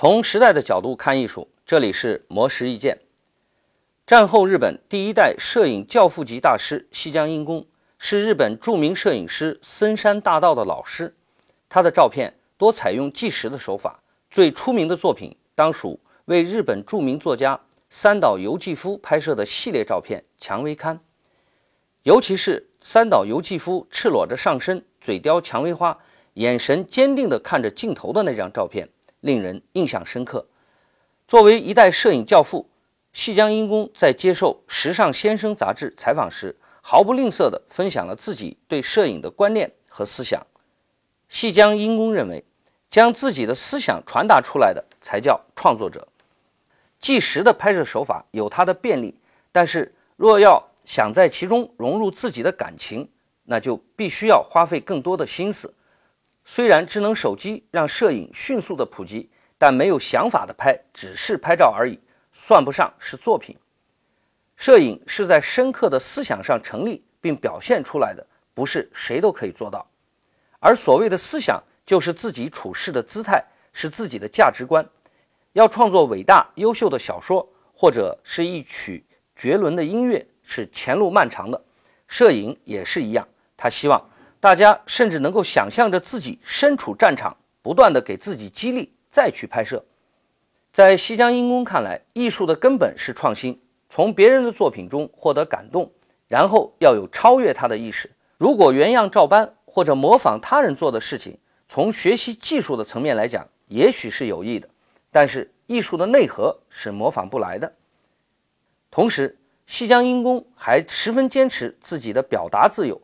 [0.00, 3.00] 从时代的角度看艺术，这里是魔石意见。
[4.06, 7.66] 战后日本第一代摄影教父级大师西江英公
[7.98, 11.16] 是日本著名摄影师森山大道的老师。
[11.68, 14.00] 他的照片多采用纪实的手法，
[14.30, 17.60] 最出名的作品当属为日本著名作家
[17.90, 20.96] 三岛由纪夫拍摄的系列照片《蔷薇刊》。
[22.04, 25.98] 尤其是三岛由纪夫赤裸着上身，嘴叼蔷薇花，
[26.34, 28.88] 眼神坚定地看着镜头的那张照片，
[29.20, 30.46] 令人印象深刻。
[31.26, 32.68] 作为一代摄影教父，
[33.12, 40.46] 细江英公在接受《时尚先生》杂志采访时，毫不吝啬地分享了自己对摄影的观念和思想。
[41.28, 42.44] 细江英公认为，
[42.88, 46.08] 将自己的思想传达出来的才叫创作者。
[46.98, 49.14] 纪实的拍摄手法有它的便利，
[49.52, 53.08] 但是若要想在其中融入自己的感情，
[53.44, 55.74] 那就必须要花费更多的心思。
[56.50, 62.00] 虽然智能手机让摄影迅速的普及，但没有想法的拍只是拍照而已，
[62.32, 63.54] 算不上是作品。
[64.56, 69.86] 摄影是在深刻的思想上成立并表现出来的，不是谁都可以做到。
[70.58, 74.82] 而所谓的思想，就是自己处事的姿态，是自己的价值观。
[75.52, 79.04] 要创作伟大优秀的小说，或者是一曲
[79.36, 81.62] 绝伦的音乐，是前路漫长的。
[82.06, 84.02] 摄影也是一样，他希望
[84.40, 89.84] 大家甚至能够想象着自己身处战场，不断的给自己激励，再去拍摄。
[90.72, 95.90] 在西江英公看来，艺术的根本是创新，从别人的作品中获得感动，
[96.28, 98.10] 然后要有超越他的意识。
[98.36, 101.36] 如果原样照搬或者模仿他人做的事情，
[101.68, 104.68] 从学习技术的层面来讲，也许是有益的，
[105.10, 107.72] 但是艺术的内核是模仿不来的。
[108.90, 109.36] 同时，
[109.66, 113.00] 西江英公还十分坚持自己的表达自由，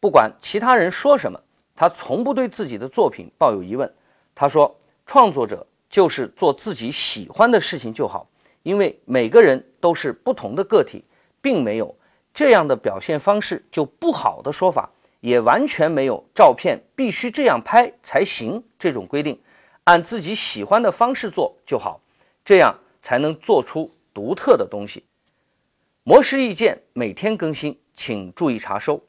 [0.00, 1.38] 不管其他人说什么，
[1.76, 3.94] 他从不对自己的作品抱有疑问。
[4.34, 8.26] 他说：“创作者就是做自己喜欢的事情就好，
[8.62, 11.04] 因为每个人都是不同的个体，
[11.42, 11.94] 并没有。”
[12.32, 14.88] 这样的表现方式就不好的说法，
[15.18, 19.38] 也完全没有照片必须这样拍才行这种规定，
[19.82, 22.00] 按自己喜欢的方式做就好，
[22.44, 25.04] 这样才能做出独特的东西。
[26.04, 29.02] 模式意见每天更新，请注意查收。